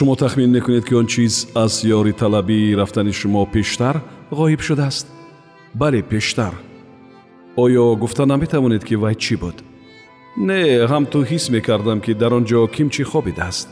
шумо 0.00 0.16
тахмин 0.16 0.50
мекунед 0.50 0.84
ки 0.88 0.94
он 0.94 1.06
чиз 1.06 1.46
аз 1.54 1.84
ёриталабии 1.84 2.74
рафтани 2.74 3.12
шумо 3.12 3.44
пештар 3.44 4.00
ғоиб 4.32 4.62
шудааст 4.62 5.06
бале 5.74 6.02
пештар 6.02 6.54
оё 7.56 7.96
гуфта 7.96 8.24
наметавонед 8.24 8.82
ки 8.82 8.94
вай 8.94 9.14
чӣ 9.14 9.36
буд 9.36 9.56
не 10.38 10.88
ҳамту 10.88 11.20
ҳис 11.30 11.50
мекардам 11.52 12.00
ки 12.00 12.14
дар 12.14 12.32
он 12.32 12.44
ҷо 12.48 12.66
кимчӣ 12.74 13.04
хобидааст 13.04 13.68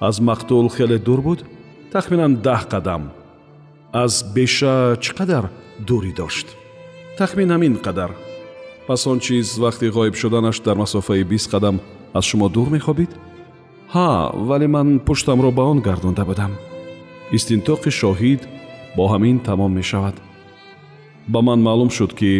аз 0.00 0.20
мақтул 0.20 0.70
хеле 0.70 0.98
дур 0.98 1.20
буд 1.20 1.40
тахминан 1.92 2.36
даҳ 2.46 2.62
қадам 2.72 3.02
аз 3.92 4.22
беша 4.34 4.96
чӣ 5.02 5.12
қадар 5.18 5.44
дурӣ 5.86 6.12
дошт 6.14 6.46
тахмин 7.18 7.50
ҳамин 7.50 7.74
қадар 7.86 8.10
пас 8.86 9.06
он 9.06 9.18
чиз 9.18 9.58
вақти 9.58 9.90
ғоиб 9.90 10.14
шуданаш 10.14 10.60
дар 10.60 10.76
масофаи 10.76 11.24
бист 11.24 11.50
қадам 11.50 11.80
аз 12.14 12.24
шумо 12.24 12.48
дур 12.48 12.68
мехобид 12.70 13.10
ҳа 13.94 14.10
вале 14.48 14.66
ман 14.66 14.88
пуштамро 15.06 15.50
ба 15.58 15.62
он 15.72 15.78
гардонда 15.80 16.24
будам 16.24 16.52
истинтоқи 17.36 17.90
шоҳид 18.00 18.40
бо 18.96 19.04
ҳамин 19.12 19.36
тамом 19.48 19.72
мешавад 19.78 20.16
ба 21.32 21.40
ман 21.42 21.60
маълум 21.66 21.90
шуд 21.96 22.12
ки 22.18 22.30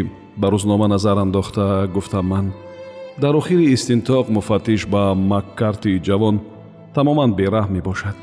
ба 0.40 0.46
рӯзнома 0.52 0.86
назар 0.88 1.16
андохта 1.24 1.88
гуфтам 1.94 2.26
ман 2.32 2.46
дар 3.22 3.34
охири 3.40 3.72
истинтоқ 3.74 4.24
муфаттиш 4.36 4.86
ба 4.86 5.02
маккарти 5.14 6.00
ҷавон 6.06 6.36
тамоман 6.94 7.30
бераҳм 7.38 7.72
мебошад 7.76 8.16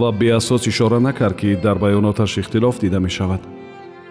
ва 0.00 0.08
беасос 0.12 0.66
ишора 0.66 0.98
накард 1.00 1.36
ки 1.40 1.56
дар 1.64 1.76
баёноташ 1.78 2.32
ихтилоф 2.38 2.76
дида 2.80 3.00
мешавад 3.00 3.42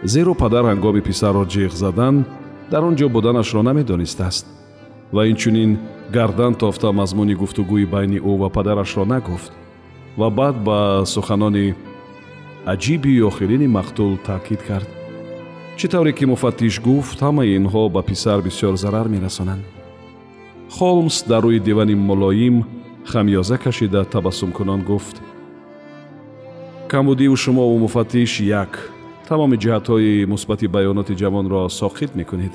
зеро 0.03 0.33
падар 0.33 0.63
ҳангоми 0.65 1.01
писарро 1.01 1.43
ҷиғ 1.53 1.71
задан 1.83 2.25
дар 2.71 2.83
он 2.83 2.95
ҷо 2.99 3.07
буданашро 3.09 3.61
намедонистааст 3.63 4.45
ва 5.13 5.27
инчунин 5.27 5.77
гардан 6.11 6.53
тофта 6.55 6.91
мазмуни 6.91 7.35
гуфтугӯи 7.35 7.85
байни 7.85 8.19
ӯ 8.19 8.33
ва 8.41 8.49
падарашро 8.49 9.05
нагуфт 9.05 9.51
ва 10.17 10.29
баъд 10.29 10.55
ба 10.67 11.03
суханони 11.05 11.75
аҷиби 12.65 13.21
охирини 13.29 13.67
мақтул 13.67 14.17
таъкид 14.27 14.61
кард. 14.67 14.89
Чӣ 15.77 15.87
тавре 15.87 16.11
ки 16.13 16.25
муфаттиш 16.25 16.75
гуфт 16.87 17.19
ҳамаи 17.21 17.55
инҳо 17.59 17.83
ба 17.95 18.01
писар 18.09 18.39
бисёр 18.41 18.75
зарар 18.83 19.07
мерасонанд. 19.07 19.63
Холмс 20.75 21.23
дар 21.29 21.43
рӯи 21.43 21.59
дивани 21.59 21.95
мулоим 21.95 22.65
хамёза 23.11 23.57
кашида 23.57 24.01
табассумкунон 24.13 24.81
гуфт. 24.89 25.15
Камбудиву 26.91 27.35
шумову 27.35 27.77
муфаттиш 27.79 28.39
як. 28.39 28.71
Тамоми 29.27 29.57
ҷиҳатҳои 29.63 30.25
мусбати 30.33 30.67
баёноти 30.75 31.13
ҷавонро 31.21 31.61
соқит 31.79 32.11
мекунед 32.19 32.53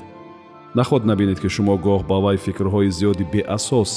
наход 0.75 1.05
набинед 1.05 1.39
ки 1.39 1.47
шумо 1.47 1.77
гоҳ 1.77 2.01
ба 2.09 2.17
вай 2.19 2.37
фикрҳои 2.37 2.89
зиёди 2.97 3.25
беасос 3.33 3.91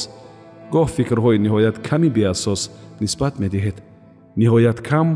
гоҳ 0.75 0.87
фикрҳои 0.97 1.39
ниҳоят 1.45 1.77
ками 1.89 2.09
беасос 2.19 2.71
нисбат 3.01 3.35
медиҳед. 3.43 3.77
Ниҳоят 4.41 4.79
кам 4.89 5.09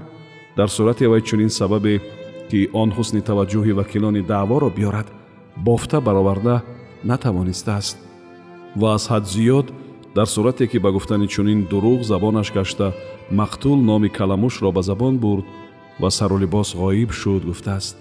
дар 0.57 0.69
сурате 0.77 1.07
вай 1.09 1.23
чунин 1.29 1.51
сабабе 1.59 1.95
ки 2.51 2.69
он 2.73 2.89
ҳусни 2.97 3.23
таваҷҷӯҳи 3.29 3.73
вакилони 3.81 4.23
даъворо 4.33 4.69
биёрад 4.77 5.09
бофта 5.67 5.99
бароварда 6.07 6.57
натавонистааст 7.11 7.97
ва 8.81 8.89
аз 8.97 9.05
ҳад 9.13 9.25
зиёд 9.35 9.67
дар 10.17 10.27
сурате 10.35 10.67
ки 10.71 10.79
ба 10.85 10.91
гуфтани 10.97 11.27
чунин 11.35 11.61
дурӯғ 11.71 12.01
забонаш 12.11 12.49
гашта 12.59 12.87
мақтул 13.41 13.79
номи 13.91 14.09
каламушро 14.19 14.71
ба 14.73 14.83
забон 14.83 15.15
бурд 15.25 15.47
ва 16.01 16.11
сарулибос 16.11 16.69
ғоиб 16.75 17.11
шуд 17.21 17.43
гуфтааст. 17.45 17.97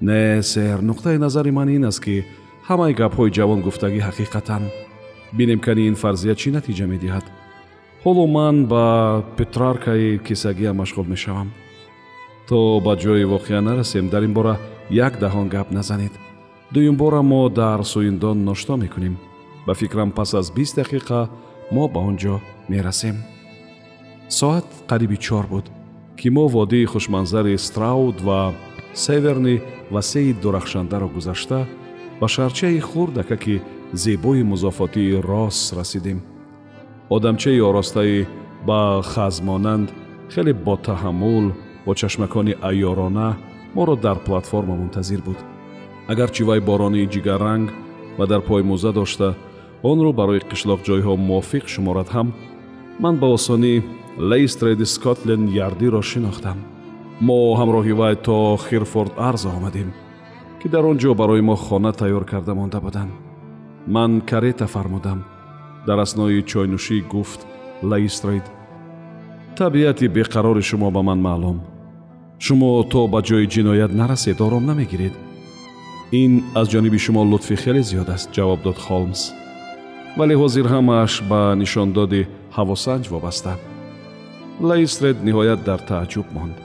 Не 0.00 0.42
сэр 0.42 0.78
нуқтаи 0.88 1.18
назари 1.18 1.50
ман 1.50 1.68
ин 1.68 1.84
аст 1.84 2.00
ки 2.04 2.24
ҳамаи 2.70 2.92
гапҳои 3.00 3.34
ҷавон 3.36 3.60
гуфтагӣ 3.66 4.00
ҳақиқатан 4.08 4.62
бинем 5.38 5.60
кани 5.66 5.82
ин 5.90 5.96
фарзия 6.02 6.34
чӣ 6.40 6.48
натиҷа 6.56 6.86
медиҳад? 6.94 7.26
Ҳоло 8.04 8.24
ман 8.36 8.56
ба 8.72 8.84
петраркаи 9.38 10.18
кисагия 10.26 10.72
машғул 10.80 11.06
мешавам. 11.14 11.48
То 12.48 12.58
ба 12.86 12.92
ҷои 13.02 13.24
воқеа 13.34 13.60
нарасем 13.68 14.06
дар 14.12 14.22
ин 14.28 14.32
бора 14.38 14.54
як 15.06 15.14
даҳон 15.22 15.46
гап 15.54 15.68
назанед. 15.78 16.12
Дуюмбора 16.72 17.22
мо 17.32 17.42
дар 17.60 17.80
суиндон 17.92 18.38
ношто 18.48 18.76
мекунем. 18.76 19.14
Ба 19.66 19.72
фикрам 19.80 20.10
пас 20.16 20.30
аз 20.40 20.46
бист 20.56 20.74
дақиқа 20.80 21.28
мо 21.74 21.84
ба 21.94 22.00
он 22.08 22.16
ҷо 22.22 22.34
мерасем. 22.70 23.16
Соат 24.38 24.66
қариби 24.90 25.16
чор 25.26 25.46
буд 25.52 25.66
ки 26.18 26.28
мо 26.36 26.44
водии 26.54 26.90
хушманзари 26.92 27.58
страуд 27.66 28.20
ва 28.26 28.54
северни 28.94 29.56
васеи 29.90 30.32
дурахшандаро 30.42 31.08
гузашта 31.08 31.60
ба 32.20 32.28
шарчаи 32.28 32.78
хурдакаки 32.80 33.62
зебои 33.92 34.42
музофотии 34.42 35.14
рос 35.14 35.72
расидем. 35.72 36.22
Одамчаи 37.08 37.60
оростаи 37.60 38.26
ба 38.66 39.02
хазмонанд 39.02 39.88
хеле 40.32 40.52
ботаҳаммул 40.52 41.52
бо 41.86 41.94
чашмакони 41.94 42.54
айёрона 42.62 43.38
моро 43.74 43.96
дар 43.96 44.18
платформа 44.18 44.74
мунтазир 44.76 45.20
буд. 45.22 45.38
Агарчи 46.08 46.42
вай 46.42 46.60
боронии 46.60 47.08
ҷигарранг 47.14 47.70
ва 48.18 48.26
дар 48.26 48.42
пой 48.42 48.62
мӯза 48.62 48.92
дошта 48.92 49.36
онро 49.82 50.12
барои 50.12 50.40
қишлоқҷойҳо 50.50 51.16
мувофиқ 51.16 51.64
шуморад 51.68 52.08
ҳам 52.14 52.28
ман 53.02 53.14
ба 53.20 53.26
осонӣ 53.36 53.74
лейстреди 54.30 54.84
скотленд 54.84 55.50
ярдиро 55.66 56.02
шинохтам. 56.02 56.58
Мо 57.20 57.38
ҳамроҳи 57.60 57.92
вай 58.00 58.14
то 58.26 58.58
хирфорд 58.66 59.12
арза 59.28 59.48
омадем 59.58 59.90
ки 60.60 60.68
дар 60.68 60.84
он 60.84 60.96
ҷо 60.98 61.14
барои 61.14 61.40
мо 61.40 61.56
хона 61.56 61.92
тайёр 61.92 62.24
карда 62.24 62.54
монда 62.54 62.80
буданд. 62.80 63.12
Ман 63.86 64.20
карета 64.20 64.66
фармудам. 64.66 65.24
Дар 65.86 65.98
аснои 65.98 66.42
чойнӯшӣ 66.50 66.96
гуфт 67.12 67.40
лаистрейд 67.82 68.46
табиати 69.60 70.06
беқарори 70.08 70.62
шумо 70.62 70.90
ба 70.90 71.02
ман 71.02 71.20
маълум. 71.26 71.58
Шумо 72.38 72.82
то 72.92 73.00
ба 73.12 73.20
ҷои 73.28 73.46
ҷиноят 73.54 73.92
нарасед 74.00 74.40
ором 74.40 74.64
намегиред. 74.70 75.14
Ин 76.22 76.32
аз 76.54 76.66
ҷониби 76.72 76.98
шумо 77.04 77.22
лутфи 77.30 77.56
хеле 77.62 77.82
зиёд 77.88 78.08
аст 78.14 78.28
ҷавоб 78.36 78.60
дод 78.62 78.78
холмс. 78.86 79.20
Вале 80.18 80.34
ҳозир 80.40 80.66
ҳамааш 80.74 81.12
ба 81.30 81.40
нишондоди 81.62 82.28
ҳавосанҷ 82.56 83.04
вобаста. 83.12 83.52
Лаистред 84.68 85.16
ниҳоят 85.26 85.60
дар 85.68 85.80
тааҷҷуб 85.90 86.26
монд. 86.36 86.56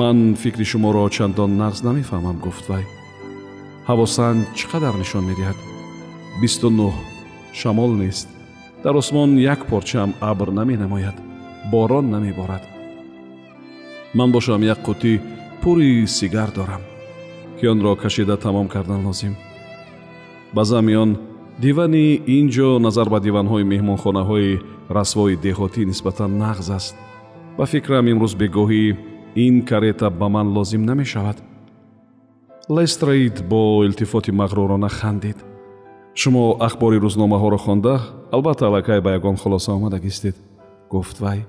Ман 0.00 0.16
фикри 0.42 0.64
шуморо 0.72 1.04
чандон 1.16 1.50
нағз 1.62 1.78
намефаҳмам 1.88 2.36
гуфт 2.44 2.64
вай 2.70 2.84
ҳавосанҷ 3.88 4.40
чӣ 4.56 4.64
қадар 4.72 4.94
нишон 5.02 5.24
медиҳад? 5.30 5.58
Бисту 6.40 6.68
нӯҳ 6.78 6.94
шамол 7.60 7.92
нест. 8.02 8.28
Дар 8.84 8.94
осмон 9.00 9.30
як 9.54 9.60
порчаам 9.70 10.10
абр 10.30 10.48
наменамояд 10.58 11.16
борон 11.72 12.06
намеборад. 12.14 12.64
Ман 14.18 14.28
бошам 14.32 14.62
як 14.72 14.80
қутӣ 14.86 15.12
пури 15.62 16.06
сигар 16.18 16.50
дорам 16.58 16.82
ки 17.58 17.64
онро 17.72 17.92
кашида 18.02 18.36
тамом 18.36 18.68
кардан 18.74 19.00
лозим. 19.06 19.34
Ба 20.54 20.62
замиён 20.70 21.10
дивани 21.62 22.06
ин 22.36 22.46
ҷо 22.54 22.68
назар 22.86 23.08
ба 23.14 23.18
диванҳои 23.26 23.68
меҳмонхонаҳои 23.72 24.60
расвои 24.96 25.40
деҳотӣ 25.46 25.80
нисбатан 25.90 26.30
нағз 26.42 26.68
аст. 26.78 26.94
Ба 27.58 27.64
фикрам 27.72 28.06
имрӯз 28.12 28.34
бегоҳӣ 28.42 28.84
ин 29.44 29.54
карета 29.68 30.08
ба 30.10 30.28
ман 30.34 30.46
лозим 30.56 30.82
намешавад 30.90 31.47
лестрейд 32.68 33.42
бо 33.48 33.84
илтифоти 33.84 34.30
мағрурона 34.30 34.88
хандид. 34.88 35.36
Шумо 36.14 36.56
ахбори 36.60 36.98
рӯзномаҳоро 36.98 37.56
хонда 37.58 38.00
албатта 38.30 38.66
аллакай 38.66 39.00
ба 39.00 39.12
ягон 39.12 39.36
хулоса 39.36 39.72
омадагистед 39.72 40.36
гуфт 40.90 41.20
вай 41.20 41.46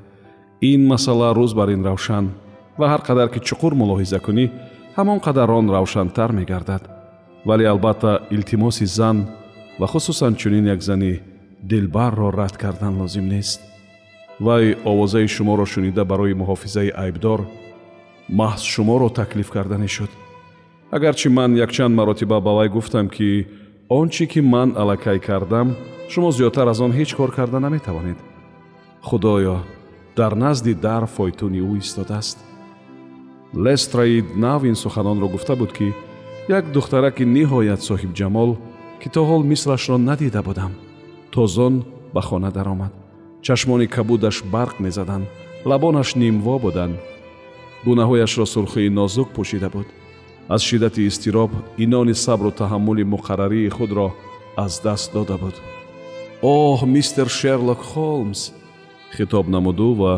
ин 0.62 0.88
масъала 0.88 1.34
рӯз 1.36 1.54
бар 1.56 1.70
ин 1.70 1.84
равшан 1.84 2.32
ва 2.78 2.88
ҳар 2.88 3.02
қадар 3.08 3.30
ки 3.34 3.40
чуқур 3.40 3.74
мулоҳиза 3.74 4.20
кунӣ 4.20 4.50
ҳамон 4.96 5.20
қадар 5.20 5.50
он 5.50 5.70
равшантар 5.70 6.32
мегардад. 6.32 6.84
Вале 7.46 7.66
албатта 7.68 8.22
илтимоси 8.32 8.86
зан 8.86 9.28
ва 9.80 9.88
хусусан 9.88 10.36
чунин 10.36 10.66
як 10.68 10.82
зани 10.82 11.20
дилбарро 11.62 12.32
рад 12.32 12.58
кардан 12.58 13.02
лозим 13.02 13.28
нест. 13.28 13.62
Вай 14.40 14.78
овозаи 14.86 15.28
шуморо 15.28 15.66
шунида 15.66 16.06
барои 16.06 16.34
муҳофизаи 16.34 16.90
айбдор 16.96 17.42
маҳз 18.30 18.62
шуморо 18.64 19.10
таклиф 19.10 19.50
карданӣ 19.50 19.88
шуд 19.88 20.10
агарчи 20.92 21.30
ман 21.30 21.56
якчанд 21.56 21.96
маротиба 21.96 22.40
ба 22.42 22.54
вай 22.54 22.70
гуфтам 22.70 23.10
ки 23.10 23.48
он 23.90 24.10
чӣ 24.10 24.26
ки 24.28 24.40
ман 24.40 24.74
аллакай 24.78 25.20
кардам 25.20 25.76
шумо 26.10 26.32
зиёдтар 26.32 26.68
аз 26.68 26.80
он 26.82 26.92
ҳеҷ 26.92 27.16
кор 27.16 27.32
карда 27.32 27.60
наметавонед. 27.60 28.18
Худоё 29.02 29.58
дар 30.16 30.36
назди 30.36 30.74
дар 30.74 31.06
фойтуни 31.06 31.62
ӯ 31.62 31.78
истодааст. 31.78 32.38
Лестраид 33.54 34.36
нав 34.36 34.64
ин 34.64 34.76
суханонро 34.76 35.28
гуфта 35.28 35.56
буд 35.56 35.72
ки 35.74 35.94
як 36.48 36.72
духтараки 36.72 37.24
ниҳоят 37.24 37.82
соҳибҷамол 37.90 38.58
ки 39.02 39.10
то 39.10 39.22
ҳол 39.30 39.44
мислашро 39.44 39.98
надида 39.98 40.42
будам 40.44 40.72
тозон 41.32 41.86
ба 42.14 42.22
хона 42.22 42.52
даромад. 42.52 42.94
Чашмони 43.42 43.88
кабудаш 43.88 44.44
барқ 44.54 44.76
мезаданд 44.80 45.28
лабонаш 45.66 46.16
нимво 46.16 46.60
буданд. 46.60 46.96
Гунаҳояшро 47.86 48.46
сурхии 48.46 48.90
нозук 48.90 49.30
пӯшида 49.36 49.70
буд 49.70 49.88
аз 50.50 50.62
шиддати 50.62 51.02
изтироб 51.02 51.52
инони 51.78 52.16
сабру 52.16 52.52
таҳаммули 52.52 53.04
муқаррарии 53.04 53.70
худро 53.70 54.08
аз 54.58 54.82
даст 54.82 55.14
дода 55.14 55.38
буд. 55.38 55.56
Оҳ 56.42 56.86
мистер 56.86 57.28
шерлок 57.40 57.82
холмс 57.92 58.42
хитоб 59.16 59.46
намуду 59.48 59.94
ва 59.94 60.14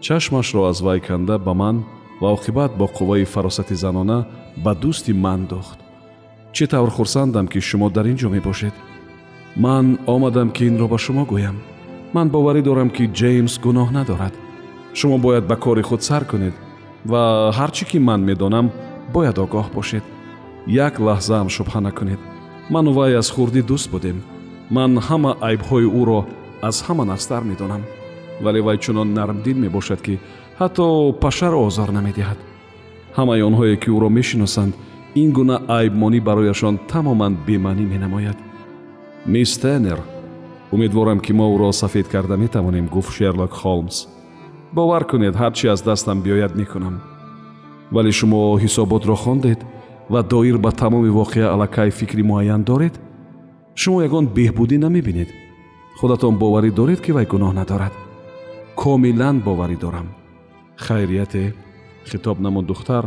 чашмашро 0.00 0.62
аз 0.70 0.80
вай 0.80 1.00
канда 1.00 1.38
ба 1.38 1.54
ман 1.54 1.76
ва 2.20 2.28
оқибат 2.36 2.70
бо 2.78 2.86
қувваи 2.96 3.24
фаросати 3.24 3.74
занона 3.74 4.18
ба 4.64 4.72
дӯсти 4.82 5.12
ман 5.12 5.46
дохт. 5.46 5.78
Чӣ 6.52 6.66
тавр 6.66 6.90
хурсандам 6.90 7.46
ки 7.48 7.60
шумо 7.60 7.90
дар 7.90 8.06
ин 8.06 8.16
ҷо 8.16 8.28
мебошед? 8.28 8.74
Ман 9.56 9.98
омадам 10.06 10.50
ки 10.50 10.62
инро 10.70 10.86
ба 10.88 10.98
шумо 10.98 11.24
гӯям. 11.32 11.56
Ман 12.14 12.28
боварӣ 12.30 12.62
дорам 12.62 12.90
ки 12.90 13.04
ҷеймс 13.18 13.54
гуноҳ 13.64 13.88
надорад. 13.92 14.34
Шумо 14.94 15.18
бояд 15.18 15.44
ба 15.50 15.56
кори 15.56 15.82
худ 15.82 16.02
сар 16.02 16.24
кунед 16.30 16.54
ва 17.10 17.22
ҳар 17.58 17.70
чӣ 17.76 17.84
ки 17.90 17.98
ман 17.98 18.20
медонам 18.28 18.66
бояд 19.14 19.38
огоҳ 19.44 19.66
бошед. 19.76 20.04
Як 20.66 20.94
лаҳзаам 21.06 21.48
шубҳа 21.56 21.80
накунед. 21.80 22.20
Ману 22.70 22.92
вай 22.92 23.12
аз 23.20 23.28
хурдӣ 23.34 23.62
дӯст 23.70 23.88
будем. 23.94 24.18
Ман 24.76 24.90
ҳама 25.08 25.32
айбҳои 25.48 25.86
ӯро 26.00 26.20
аз 26.68 26.76
ҳама 26.86 27.04
нафстар 27.04 27.42
медонам. 27.50 27.82
Вале 28.44 28.60
вай 28.66 28.78
чунон 28.84 29.08
нармдил 29.18 29.58
мебошад 29.64 30.00
ки 30.06 30.14
ҳатто 30.60 30.84
пашаро 31.22 31.58
озор 31.68 31.90
намедиҳад. 31.98 32.38
Ҳамаи 33.18 33.42
онҳое 33.48 33.76
ки 33.82 33.88
ӯро 33.96 34.08
мешиносанд 34.18 34.74
ин 35.22 35.28
гуна 35.36 35.56
айбмонӣ 35.78 36.20
барояшон 36.28 36.74
тамоман 36.90 37.34
бемаънӣ 37.46 37.84
менамояд. 37.92 38.38
Мисс 39.32 39.58
тенер 39.62 39.98
умедворам 40.74 41.20
ки 41.24 41.32
мо 41.38 41.46
ӯро 41.54 41.72
сафед 41.72 42.06
карда 42.08 42.36
метавонем 42.36 42.86
гуфт 42.94 43.12
шерлок 43.16 43.52
холмс. 43.60 43.96
Бовар 44.76 45.04
кунед 45.10 45.34
ҳар 45.40 45.52
чӣ 45.58 45.66
аз 45.74 45.80
дастам 45.88 46.18
биёяд 46.24 46.54
мекунам 46.60 47.11
вале 47.94 48.12
шумо 48.18 48.40
ҳисоботро 48.62 49.14
хондед 49.14 49.60
ва 50.12 50.22
доир 50.22 50.56
ба 50.58 50.70
тамоми 50.72 51.10
воқеа 51.20 51.46
аллакай 51.54 51.90
фикри 51.90 52.22
муайян 52.22 52.62
доред? 52.70 52.94
Шумо 53.74 53.98
ягон 54.08 54.26
беҳбудӣ 54.36 54.76
намебинед? 54.78 55.30
Худатон 55.98 56.34
боварӣ 56.42 56.70
доред 56.70 57.00
ки 57.04 57.10
вай 57.12 57.26
гуноҳ 57.32 57.52
надорад? 57.60 57.94
Комилан 58.76 59.36
боварӣ 59.46 59.76
дорам. 59.84 60.08
Хайрияте 60.84 61.54
хитоб 62.10 62.38
намуд 62.40 62.66
духтар 62.66 63.04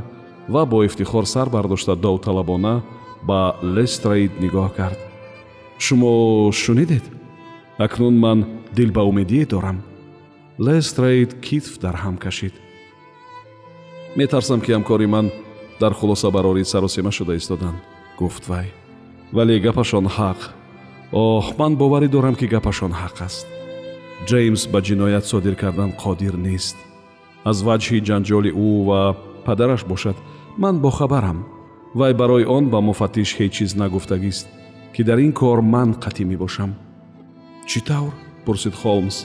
ва 0.53 0.65
бо 0.65 0.83
ифтихор 0.83 1.25
сар 1.25 1.47
бардошта 1.49 1.95
довталабона 1.95 2.83
ба 3.27 3.39
лестраид 3.75 4.33
нигоҳ 4.43 4.69
кард. 4.77 4.99
Шумо 5.79 6.51
шунидед? 6.51 7.05
Акнун 7.77 8.15
ман 8.19 8.39
дил 8.75 8.91
ба 8.91 9.01
умедие 9.03 9.45
дорам. 9.45 9.77
Лестраид 10.59 11.31
китф 11.45 11.73
дар 11.83 11.95
ҳам 12.03 12.17
кашид 12.17 12.53
метарсам 14.15 14.61
ки 14.61 14.71
ҳамкори 14.71 15.07
ман 15.15 15.31
дар 15.79 15.93
хулосабарорӣ 15.93 16.63
саросема 16.65 17.11
шуда 17.11 17.35
истоданд 17.35 17.79
гуфт 18.19 18.43
вай 18.47 18.67
вале 19.33 19.59
гапашон 19.59 20.05
ҳақ. 20.17 20.39
Оҳ 21.11 21.45
ман 21.59 21.73
боварӣ 21.81 22.07
дорам 22.15 22.35
ки 22.39 22.45
гапашон 22.47 22.91
ҳақ 23.01 23.17
аст. 23.27 23.45
Ҷеймс 24.29 24.63
ба 24.71 24.79
ҷиноят 24.87 25.25
содир 25.31 25.55
кардан 25.61 25.91
қодир 26.03 26.35
нест. 26.47 26.77
Аз 27.49 27.57
ваҷҳи 27.67 28.05
ҷанҷоли 28.07 28.51
ӯ 28.67 28.69
ва 28.87 29.01
падараш 29.45 29.81
бошад 29.91 30.17
ман 30.63 30.75
бохабарам 30.85 31.39
вай 31.99 32.13
барои 32.21 32.45
он 32.57 32.63
ба 32.73 32.79
муфаттиш 32.89 33.29
ҳеҷ 33.37 33.51
чиз 33.57 33.71
нагуфтагист 33.81 34.47
ки 34.93 35.01
дар 35.07 35.19
ин 35.25 35.33
кор 35.39 35.59
ман 35.73 35.89
қатъӣ 36.03 36.23
мебошам 36.31 36.71
чӣ 37.69 37.79
тавр 37.87 38.13
пурсид 38.45 38.75
холмс. 38.81 39.17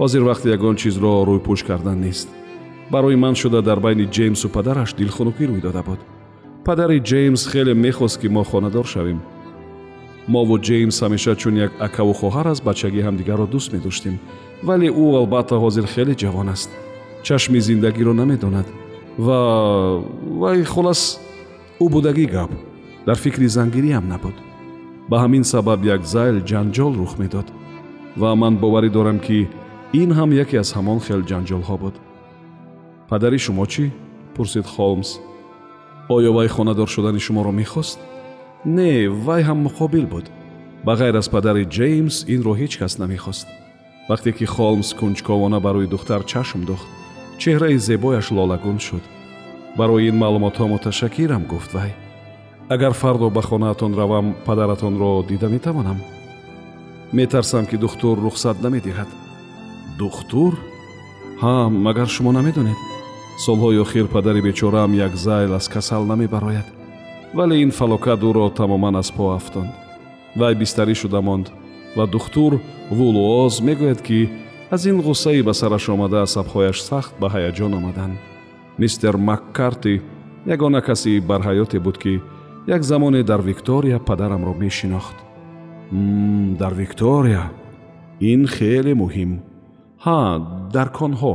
Ҳозир 0.00 0.22
вақти 0.30 0.46
ягон 0.56 0.76
чизро 0.80 1.12
рӯйпӯш 1.28 1.60
кардан 1.68 1.98
нест 2.06 2.28
барои 2.90 3.16
ман 3.16 3.34
шуда 3.34 3.62
дар 3.62 3.80
байни 3.80 4.06
ҷеймсу 4.16 4.48
падараш 4.48 4.94
дилхунукӣ 4.94 5.44
рӯй 5.50 5.60
дода 5.60 5.82
буд. 5.82 6.00
Падари 6.64 6.98
ҷеймс 7.00 7.42
хеле 7.50 7.74
мехост 7.74 8.20
ки 8.20 8.28
мо 8.28 8.42
хонадор 8.44 8.86
шавем. 8.86 9.20
Мову 10.28 10.58
ҷеймс 10.58 10.96
ҳамеша 11.02 11.36
чун 11.36 11.56
як 11.56 11.72
акаву 11.86 12.12
хоҳар 12.20 12.46
аз 12.52 12.60
бачагӣ 12.60 13.00
ҳамдигарро 13.06 13.46
дӯст 13.46 13.72
медоштем. 13.72 14.18
Вале 14.62 14.88
ӯ 15.02 15.06
албатта 15.20 15.56
ҳозир 15.64 15.86
хеле 15.94 16.14
ҷавон 16.22 16.48
аст. 16.54 16.70
Чашми 17.22 17.60
зиндагиро 17.60 18.12
намедонад. 18.12 18.66
Ва 19.18 19.38
вай 20.40 20.64
холас 20.64 21.20
ӯ 21.80 21.86
будагӣ 21.94 22.26
гап. 22.34 22.50
Дар 23.06 23.16
фикри 23.16 23.48
зангириам 23.48 24.08
набуд. 24.08 24.36
Ба 25.10 25.16
ҳамин 25.24 25.44
сабаб 25.52 25.80
як 25.84 26.02
зайл 26.04 26.36
ҷанҷол 26.50 26.92
рух 27.00 27.12
медод. 27.18 27.46
Ва 28.16 28.34
ман 28.34 28.54
боварӣ 28.62 28.90
дорам 28.90 29.18
ки 29.26 29.48
ин 29.92 30.10
ҳам 30.18 30.30
яке 30.42 30.56
аз 30.62 30.70
ҳамон 30.76 30.98
хел 31.06 31.20
ҷанҷолҳо 31.30 31.76
буд 31.82 31.94
падари 33.10 33.38
шумо 33.44 33.64
чӣ 33.72 33.84
пурсид 34.34 34.66
холмс 34.74 35.10
оё 36.14 36.30
вай 36.36 36.48
хонадор 36.48 36.88
шудани 36.94 37.20
шуморо 37.26 37.52
мехост 37.60 37.98
не 38.64 39.08
вай 39.26 39.42
ҳам 39.48 39.58
муқобил 39.66 40.06
буд 40.12 40.26
ба 40.86 40.92
ғайр 41.00 41.14
аз 41.20 41.28
падари 41.34 41.64
ҷеймс 41.76 42.16
инро 42.34 42.52
ҳеҷ 42.60 42.72
кас 42.80 42.92
намехост 43.02 43.46
вақте 44.10 44.30
ки 44.38 44.46
холмс 44.54 44.88
кунҷковона 45.00 45.58
ба 45.64 45.70
рӯи 45.74 45.88
духтар 45.94 46.22
чашм 46.32 46.60
дохт 46.70 46.88
чеҳраи 47.40 47.78
зебояш 47.88 48.26
лолагун 48.36 48.78
шуд 48.86 49.04
барои 49.78 50.08
ин 50.10 50.16
маълумотҳо 50.22 50.64
муташаккирам 50.68 51.42
гуфт 51.52 51.70
вай 51.76 51.90
агар 52.74 52.92
фардо 53.00 53.26
ба 53.36 53.42
хонаатон 53.48 53.92
равам 54.00 54.26
падаратонро 54.46 55.10
дида 55.30 55.48
метавонам 55.48 55.98
метарсам 57.12 57.64
ки 57.66 57.76
духтур 57.76 58.16
рухсат 58.24 58.56
намедиҳад 58.64 59.10
духтур 59.98 60.52
ҳа 61.42 61.54
магар 61.86 62.08
шумо 62.14 62.32
намедонед 62.38 62.89
солҳои 63.46 63.80
охир 63.84 64.06
падари 64.14 64.40
бечораам 64.42 64.92
як 64.94 65.16
зайл 65.16 65.54
аз 65.54 65.68
касал 65.68 66.04
намебарояд 66.04 66.66
вале 67.34 67.62
ин 67.62 67.70
фалокат 67.70 68.20
ӯро 68.20 68.50
тамоман 68.50 68.96
аз 68.96 69.10
по 69.12 69.32
афтонд. 69.38 69.72
Вай 70.36 70.54
бистарӣ 70.54 70.94
шуда 70.94 71.20
монд 71.20 71.46
ва 71.96 72.06
духтур 72.06 72.60
вулуоз 72.90 73.60
мегӯяд 73.60 74.00
ки 74.02 74.28
аз 74.70 74.86
ин 74.86 75.00
ғуссаи 75.00 75.42
ба 75.42 75.54
сараш 75.54 75.88
омада 75.88 76.22
асабҳояш 76.26 76.78
сахт 76.88 77.14
ба 77.20 77.28
ҳаяҷон 77.34 77.72
омаданд 77.78 78.18
мистер 78.78 79.16
маккарти 79.16 80.02
ягона 80.46 80.80
каси 80.82 81.20
барҳаёте 81.30 81.78
буд 81.80 81.96
ки 82.02 82.20
як 82.66 82.82
замоне 82.82 83.22
дар 83.22 83.40
виктория 83.40 83.98
падарамро 83.98 84.54
мешинохт. 84.54 85.16
Дар 86.60 86.74
виктория? 86.74 87.50
Ин 88.20 88.46
хеле 88.46 88.94
муҳим. 88.94 89.32
Ҳа 90.04 90.18
дар 90.74 90.88
конҳо. 90.98 91.34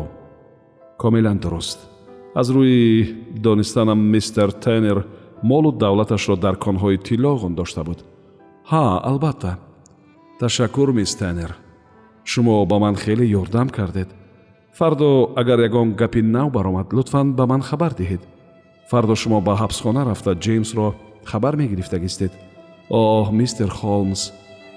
Комилан 0.97 1.37
дуруст 1.37 1.94
аз 2.35 2.47
рӯи 2.49 3.15
донистанам 3.45 3.99
мистер 4.13 4.51
тенер 4.51 5.05
молу 5.43 5.71
давлаташро 5.71 6.35
дар 6.35 6.55
конҳои 6.55 6.97
тиллоғун 6.97 7.55
дошта 7.55 7.83
буд. 7.83 7.99
Ҳа 8.71 8.99
албатта. 9.09 9.57
Ташаккур 10.39 10.91
мисс 10.93 11.15
тенер 11.15 11.55
шумо 12.23 12.65
ба 12.65 12.79
ман 12.79 12.95
хеле 12.95 13.25
ёрдам 13.39 13.69
кардед. 13.69 14.09
Фардо 14.77 15.31
агар 15.35 15.59
ягон 15.59 15.93
гапи 15.93 16.21
нав 16.21 16.51
баромад 16.51 16.93
лутфан 16.93 17.33
ба 17.33 17.45
ман 17.45 17.61
хабар 17.61 17.93
диҳед. 17.93 18.21
Фардо 18.89 19.15
шумо 19.15 19.41
ба 19.41 19.53
ҳабсхона 19.61 20.05
рафта 20.05 20.31
ҷеймсро 20.45 20.93
хабар 21.23 21.55
мегирифтагистед 21.55 22.31
оҳ 22.89 23.31
мистер 23.31 23.69
холмс 23.69 24.31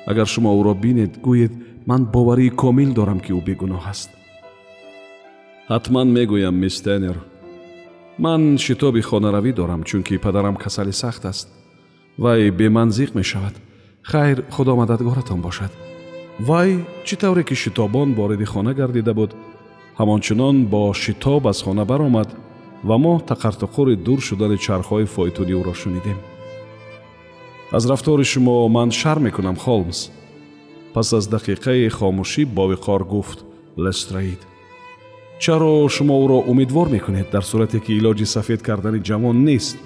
агар 0.07 0.27
шумо 0.27 0.51
ӯро 0.61 0.75
бинед 0.75 1.13
гӯед 1.27 1.53
ман 1.87 2.05
боварии 2.15 2.51
комил 2.63 2.91
дорам 2.95 3.21
ки 3.21 3.33
ӯ 3.33 3.41
бегуноҳ 3.49 3.85
аст. 3.93 4.11
Ҳатман 5.69 6.09
мегӯям 6.17 6.57
мисс 6.63 6.81
тенер 6.87 7.17
ман 8.19 8.59
шитоби 8.59 9.01
хонаравӣ 9.01 9.53
дорам 9.53 9.83
чунки 9.85 10.19
падарам 10.19 10.57
касали 10.57 10.93
сахт 10.93 11.25
аст. 11.25 11.49
Вай 12.19 12.51
беманзиқ 12.51 13.11
мешавад. 13.15 13.55
Хайр 14.03 14.45
худо 14.51 14.77
мададгоратон 14.77 15.41
бошад. 15.41 15.73
Вай 16.41 16.71
чӣ 17.07 17.17
тавре 17.17 17.43
ки 17.45 17.55
шитобон 17.55 18.15
вориди 18.15 18.45
хона 18.45 18.75
гардида 18.75 19.15
буд? 19.15 19.31
Ҳамончунон 19.99 20.57
бо 20.73 20.93
шитоб 20.95 21.47
аз 21.47 21.63
хона 21.63 21.85
баромад 21.85 22.29
ва 22.85 22.97
мо 22.99 23.15
тақартуқури 23.31 23.97
дур 23.97 24.21
шудани 24.21 24.59
чархҳои 24.65 25.07
фойтуни 25.15 25.55
ӯро 25.61 25.75
шунидем. 25.75 26.19
Аз 27.73 27.87
рафтори 27.91 28.25
шумо 28.25 28.69
ман 28.69 28.91
шарм 28.91 29.23
мекунам 29.23 29.57
холмс. 29.57 30.11
Пас 30.95 31.13
аз 31.13 31.25
дақиқаи 31.35 31.91
хомӯшӣ 31.97 32.43
бовиқор 32.57 33.03
гуфт 33.13 33.39
лестраид 33.85 34.41
чаро 35.43 35.89
шумо 35.95 36.15
ӯро 36.25 36.39
умедвор 36.51 36.89
мекунед 36.97 37.27
дар 37.35 37.45
сурате 37.51 37.79
ки 37.85 37.93
илоҷи 37.99 38.27
сафед 38.35 38.61
кардани 38.63 39.01
ҷавон 39.09 39.37
нест. 39.49 39.77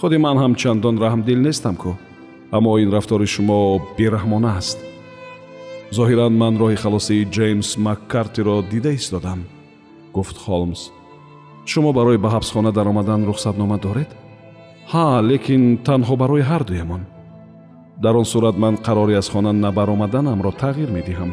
Худи 0.00 0.18
ман 0.24 0.36
ҳам 0.42 0.52
чандон 0.60 0.96
раҳмдил 1.04 1.40
нестам 1.48 1.76
ку 1.82 1.90
аммо 2.56 2.78
ин 2.82 2.90
рафтори 2.96 3.26
шумо 3.34 3.58
бераҳмона 3.98 4.50
аст. 4.60 4.78
Зоҳиран 5.96 6.34
ман 6.42 6.54
роҳи 6.62 6.76
халосии 6.82 7.28
ҷеймс 7.36 7.68
маккартиро 7.86 8.56
дида 8.72 8.92
истодам 9.00 9.40
гуфт 10.16 10.36
холмс. 10.44 10.80
Шумо 11.70 11.90
барои 11.98 12.18
ба 12.24 12.28
ҳабсхона 12.34 12.70
даромадан 12.78 13.20
рухсатнома 13.28 13.78
доред? 13.86 14.10
Ҳа 14.92 15.06
лекин 15.30 15.62
танҳо 15.88 16.14
барои 16.22 16.48
ҳардуямон 16.50 17.02
дар 18.02 18.14
он 18.16 18.24
сурат 18.24 18.56
ман 18.64 18.74
қарори 18.86 19.14
аз 19.20 19.28
хона 19.32 19.52
набаромаданамро 19.52 20.50
тағйир 20.62 20.90
медиҳам 20.98 21.30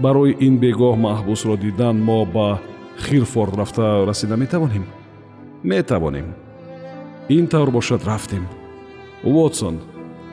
барои 0.00 0.36
ин 0.40 0.58
бегоҳ 0.58 0.96
маҳбусро 0.96 1.56
дидан 1.56 1.96
мо 2.00 2.24
ба 2.24 2.60
хирфорд 3.04 3.54
рафта 3.56 4.06
расида 4.06 4.36
метавонем? 4.36 4.84
Метавонем. 5.62 6.34
Ин 7.28 7.46
тавр 7.46 7.70
бошад 7.70 8.04
рафтем. 8.04 8.46
Вотсон 9.24 9.80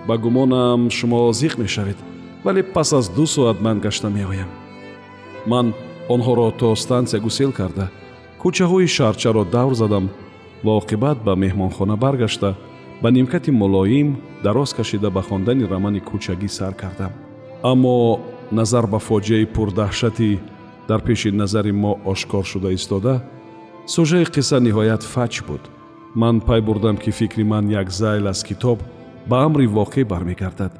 ба 0.07 0.17
гумонам 0.17 0.89
шумо 0.89 1.31
зиқ 1.31 1.57
мешавед 1.57 1.97
вале 2.43 2.63
пас 2.63 2.93
аз 2.93 3.09
ду 3.09 3.25
соат 3.27 3.61
ман 3.61 3.79
гашта 3.79 4.09
меоям. 4.09 4.49
Ман 5.45 5.73
онҳоро 6.09 6.51
то 6.59 6.75
стансия 6.75 7.19
гусел 7.19 7.51
карда 7.51 7.91
кӯчаҳои 8.41 8.87
шаҳрчаро 8.95 9.43
давр 9.45 9.73
задам 9.73 10.09
ва 10.63 10.71
оқибат 10.79 11.17
ба 11.23 11.33
меҳмонхона 11.35 11.95
баргашта 11.97 12.55
ба 13.01 13.11
нимкати 13.11 13.51
мулоим 13.51 14.17
дароз 14.43 14.73
кашида 14.73 15.09
ба 15.11 15.21
хондани 15.21 15.65
рамани 15.71 15.99
кӯчагӣ 15.99 16.49
сар 16.57 16.73
кардам. 16.81 17.11
Аммо 17.71 18.19
назар 18.51 18.85
ба 18.87 18.99
фоҷиаи 19.07 19.45
пурдаҳшатӣ 19.55 20.31
дар 20.89 21.01
пеши 21.07 21.29
назари 21.41 21.71
мо 21.71 21.93
ошкор 22.11 22.45
шуда 22.51 22.69
истода 22.77 23.15
сӯжаи 23.93 24.25
қисса 24.35 24.57
ниҳоят 24.65 25.03
фаҷ 25.13 25.33
буд. 25.47 25.63
Ман 26.21 26.35
пай 26.47 26.61
бурдам 26.61 26.97
ки 26.97 27.11
фикри 27.11 27.43
ман 27.43 27.65
як 27.81 27.87
зайл 27.99 28.27
аз 28.27 28.43
китоб 28.43 28.79
ба 29.29 29.37
амри 29.45 29.67
воқеъ 29.67 30.05
бармегардад. 30.11 30.73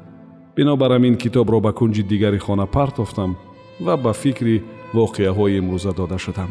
Бинобар 0.56 0.90
ҳамин 0.96 1.16
китобро 1.22 1.60
ба 1.60 1.72
кунҷи 1.72 2.02
дигари 2.02 2.38
хона 2.38 2.66
партофтам 2.66 3.36
ва 3.84 3.94
ба 3.96 4.12
фикри 4.12 4.62
воқеаҳои 4.94 5.58
имрӯза 5.60 5.92
дода 5.94 6.18
шудам. 6.18 6.50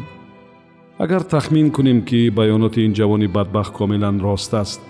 Агар 1.03 1.23
тахмин 1.23 1.71
кунем 1.71 1.99
ки 2.07 2.29
баёноти 2.29 2.79
ин 2.87 2.93
ҷавони 2.93 3.27
бадбахт 3.27 3.73
комилан 3.73 4.19
рост 4.21 4.53
аст 4.53 4.81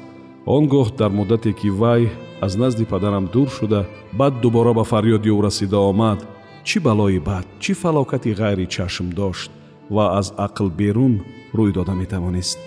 он 0.45 0.67
гоҳ 0.67 0.95
дар 0.97 1.11
муддате 1.11 1.53
ки 1.53 1.69
вай 1.69 2.11
аз 2.41 2.55
назди 2.55 2.85
падарам 2.85 3.25
дур 3.27 3.49
шуда 3.49 3.85
баъд 4.13 4.41
дубора 4.41 4.73
ба 4.73 4.83
фарёди 4.83 5.29
ӯ 5.29 5.41
расида 5.41 5.77
омад. 5.77 6.19
Чӣ 6.63 6.79
балои 6.79 7.19
бад 7.19 7.45
чӣ 7.59 7.73
фалокати 7.73 8.31
ғайри 8.41 8.67
чашм 8.67 9.07
дошт 9.19 9.51
ва 9.89 10.05
аз 10.19 10.27
ақл 10.45 10.69
берун 10.69 11.13
рӯй 11.57 11.71
дода 11.73 11.93
метавонист? 12.01 12.59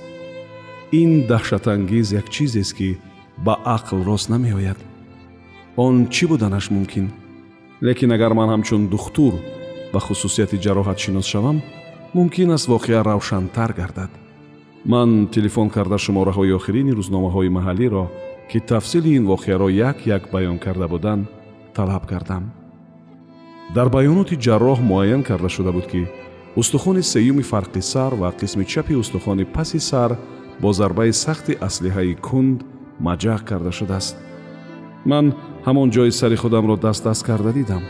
Ин 0.92 1.26
даҳшатангез 1.30 2.12
як 2.20 2.26
чизест 2.34 2.74
ки 2.78 2.98
ба 3.44 3.54
ақл 3.76 4.04
рост 4.04 4.28
намеояд. 4.28 4.78
Он 5.76 5.94
чӣ 6.14 6.24
буданаш 6.26 6.70
мумкин? 6.70 7.06
Лекин 7.82 8.12
агар 8.12 8.32
ман 8.34 8.48
ҳамчун 8.54 8.88
духтур 8.88 9.34
ба 9.92 10.00
хусусияти 10.00 10.56
ҷароҳатшинос 10.64 11.26
шавам 11.32 11.58
мумкин 12.14 12.50
аст 12.56 12.66
воқеа 12.68 13.00
равшантар 13.10 13.72
гардад 13.72 14.10
ман 14.84 15.28
телефон 15.28 15.70
карда 15.70 15.98
шумораҳои 15.98 16.52
охирини 16.58 16.92
рӯзномаҳои 16.98 17.54
маҳаллиро 17.58 18.04
ки 18.50 18.58
тафсили 18.60 19.16
ин 19.18 19.24
воқеаро 19.26 19.68
як 19.70 20.06
як 20.06 20.22
баён 20.32 20.58
карда 20.58 20.88
буданд 20.88 21.28
талаб 21.74 22.06
кардам. 22.06 22.44
Дар 23.74 23.88
баёноти 23.88 24.34
ҷарроҳ 24.46 24.80
муайян 24.80 25.22
карда 25.22 25.48
шуда 25.48 25.72
буд 25.72 25.86
ки 25.86 26.08
устухони 26.56 27.02
сеюми 27.02 27.42
фарқи 27.42 27.80
сар 27.80 28.14
ва 28.14 28.32
қисми 28.40 28.64
чапи 28.64 28.94
устухони 28.94 29.44
паси 29.44 29.78
сар 29.78 30.16
бо 30.60 30.72
зарбаи 30.72 31.12
сахти 31.12 31.52
аслиҳаи 31.66 32.14
кунд 32.26 32.58
маҷаҳ 33.06 33.44
карда 33.44 33.70
шудааст. 33.78 34.16
Ман 35.10 35.34
ҳамон 35.66 35.88
ҷои 35.94 36.10
сари 36.10 36.36
худамро 36.36 36.76
даст 36.76 37.04
даст 37.04 37.22
карда 37.28 37.52
дидам. 37.52 37.82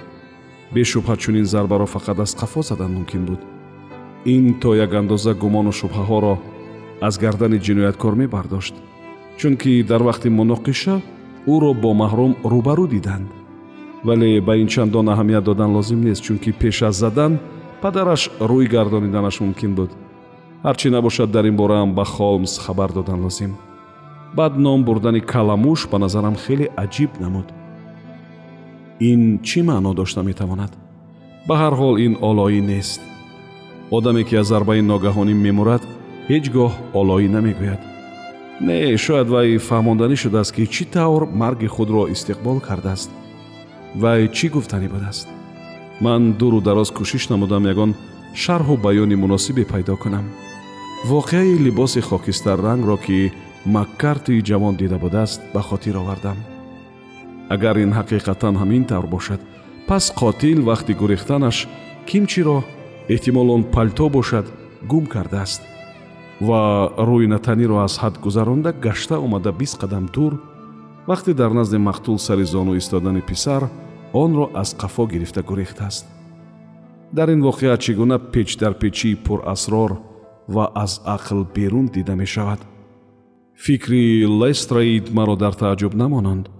Бешубҳа 0.74 1.16
чунин 1.16 1.44
зарбаро 1.44 1.86
фақат 1.86 2.18
аз 2.24 2.32
қафо 2.40 2.60
задан 2.62 2.92
мумкин 2.92 3.24
буд. 3.24 3.40
Ин 4.24 4.60
то 4.60 4.74
як 4.74 4.92
андоза 4.94 5.32
гумону 5.34 5.72
шубҳаҳоро 5.72 6.34
аз 7.06 7.18
гардани 7.18 7.58
ҷинояткор 7.66 8.14
мебардошт 8.22 8.74
чунки 9.38 9.82
дар 9.90 10.02
вақти 10.08 10.28
муноқиша 10.38 10.94
ӯро 11.54 11.72
бо 11.82 11.90
маҳрум 12.02 12.32
рӯбарӯ 12.52 12.86
диданд. 12.94 13.28
Вале 14.06 14.40
ба 14.46 14.52
ин 14.62 14.68
чандон 14.74 15.06
аҳамият 15.12 15.44
додан 15.44 15.70
лозим 15.76 16.00
нест 16.06 16.22
чунки 16.26 16.50
пеш 16.60 16.82
аз 16.88 16.96
задан 17.02 17.32
падараш 17.82 18.22
рӯй 18.50 18.66
гардониданаш 18.74 19.36
мумкин 19.40 19.72
буд. 19.78 19.90
Ҳарчӣ 20.66 20.88
набошад 20.90 21.30
дар 21.30 21.44
ин 21.50 21.56
бораам 21.56 21.90
ба 21.98 22.04
холмс 22.04 22.52
хабар 22.64 22.90
додан 22.92 23.18
лозим. 23.24 23.52
Баъд 24.36 24.54
ном 24.64 24.80
бурдани 24.84 25.20
каламуш 25.32 25.80
ба 25.90 25.98
назарам 25.98 26.36
хеле 26.44 26.66
аҷиб 26.84 27.10
намуд. 27.20 27.48
Ин 29.10 29.20
чӣ 29.46 29.60
маъно 29.68 29.94
дошта 29.94 30.22
метавонад? 30.22 30.72
Ба 31.48 31.54
ҳар 31.62 31.74
ҳол 31.80 31.94
ин 32.06 32.14
олоӣ 32.28 32.60
нест. 32.70 33.00
Одаме 33.90 34.22
ки 34.28 34.34
аз 34.40 34.46
зарбаи 34.46 34.82
ногаҳонӣ 34.90 35.34
мемурад 35.34 35.82
ҳеҷ 36.30 36.44
гоҳ 36.56 36.72
олоӣ 37.00 37.28
намегӯяд. 37.36 37.82
Не 38.66 38.96
шояд 39.04 39.28
вай 39.34 39.48
фаҳмонданӣ 39.68 40.16
шудааст 40.22 40.52
ки 40.56 40.64
чӣ 40.74 40.84
тавр 40.94 41.22
марги 41.40 41.68
худро 41.74 42.02
истиқбол 42.14 42.58
кардааст? 42.68 43.10
Вай 44.02 44.20
чӣ 44.36 44.46
гуфтанӣ 44.54 44.88
будааст? 44.94 45.28
Ман 46.04 46.22
дуру 46.38 46.60
дароз 46.66 46.90
кӯшиш 46.96 47.24
намудам 47.32 47.64
ягон 47.72 47.90
шарҳу 48.42 48.74
баёни 48.84 49.16
муносибе 49.22 49.64
пайдо 49.72 49.94
кунам. 50.02 50.26
Воқеаи 51.10 51.58
либоси 51.64 52.00
хокистаррангро 52.08 52.96
ки 53.04 53.32
маккартии 53.76 54.44
ҷавон 54.48 54.74
дида 54.80 54.98
будааст 55.04 55.40
ба 55.54 55.60
хотир 55.68 55.96
овардам. 56.02 56.38
Агар 57.54 57.76
ин 57.84 57.92
ҳақиқатан 57.98 58.54
ҳамин 58.62 58.84
тавр 58.90 59.06
бошад 59.14 59.40
пас 59.88 60.04
қотил 60.20 60.58
вақти 60.70 60.92
гурехтанаш 61.00 61.56
кимчиро 62.08 62.58
эҳтимол 63.14 63.48
он 63.56 63.62
палто 63.74 64.06
бошад 64.16 64.46
гум 64.90 65.04
кардааст 65.14 65.62
ва 66.40 66.90
рӯи 66.98 67.26
натаниро 67.26 67.76
аз 67.86 67.98
ҳад 67.98 68.18
гузаронда 68.20 68.72
гашта 68.72 69.18
омада 69.18 69.52
бист 69.52 69.76
қадам 69.82 70.10
дур 70.14 70.32
вақте 71.08 71.34
дар 71.34 71.50
назди 71.50 71.76
мақтул 71.76 72.16
сари 72.16 72.44
зону 72.44 72.76
истодани 72.76 73.20
писар 73.20 73.62
онро 74.12 74.50
аз 74.54 74.74
қафо 74.74 75.06
гирифта 75.10 75.42
гурехтааст 75.42 76.06
дар 77.12 77.28
ин 77.28 77.42
воқеа 77.42 77.76
чӣ 77.78 77.94
гуна 77.94 78.18
печдарпечии 78.18 79.16
пурасрор 79.24 79.92
ва 80.48 80.70
аз 80.74 81.02
ақл 81.06 81.44
берун 81.54 81.86
дида 81.86 82.16
мешавад. 82.16 82.60
Фикри 83.56 84.26
лестраид 84.26 85.14
маро 85.14 85.36
дар 85.36 85.52
тааҷҷуб 85.52 85.94
намонанд 85.94 86.50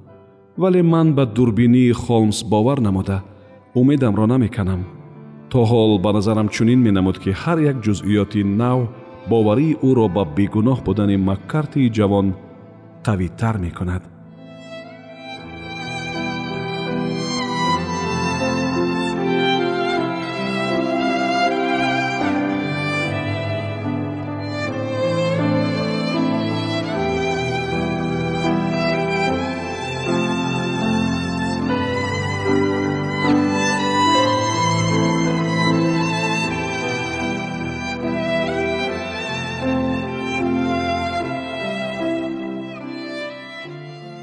вале 0.59 0.83
ман 0.83 1.15
ба 1.15 1.27
дурбинии 1.27 1.93
холмс 1.93 2.43
бовар 2.45 2.79
намуда 2.79 3.23
умедамро 3.75 4.27
намеканам. 4.27 4.85
То 5.51 5.65
ҳол 5.65 6.01
ба 6.05 6.13
назарам 6.13 6.49
чунин 6.49 6.81
менамуд 6.83 7.19
ки 7.19 7.31
ҳар 7.31 7.59
як 7.71 7.77
ҷузъиёти 7.85 8.43
нав 8.45 8.79
боварии 9.31 9.79
ӯро 9.89 10.07
ба 10.17 10.23
бегуноҳ 10.37 10.79
будани 10.87 11.17
маккартии 11.29 11.93
ҷавон 11.97 12.27
қавитар 13.07 13.55
мекунад 13.65 14.03